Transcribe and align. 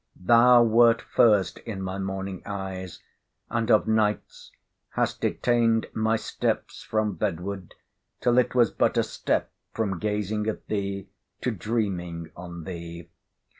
Thou 0.19 0.63
wert 0.63 0.99
first 1.03 1.59
in 1.59 1.79
my 1.83 1.99
morning 1.99 2.41
eyes; 2.43 3.03
and 3.51 3.69
of 3.69 3.87
nights, 3.87 4.49
hast 4.95 5.21
detained 5.21 5.85
my 5.93 6.15
steps 6.15 6.81
from 6.81 7.13
bedward, 7.13 7.75
till 8.19 8.39
it 8.39 8.55
was 8.55 8.71
but 8.71 8.97
a 8.97 9.03
step 9.03 9.51
from 9.75 9.99
gazing 9.99 10.47
at 10.47 10.65
thee 10.65 11.07
to 11.41 11.51
dreaming 11.51 12.31
on 12.35 12.63
thee. 12.63 13.11